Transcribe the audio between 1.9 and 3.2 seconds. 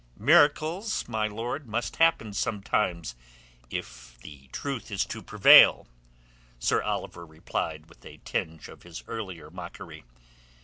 happen sometimes